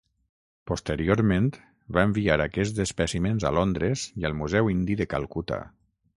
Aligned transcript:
Porteriorment, 0.69 1.49
va 1.97 2.05
enviar 2.09 2.39
aquests 2.47 2.81
espècimens 2.85 3.47
a 3.51 3.53
Londres 3.59 4.09
i 4.23 4.27
al 4.31 4.39
Museu 4.41 4.75
Indi 4.77 4.99
de 5.05 5.11
Calcuta. 5.15 5.63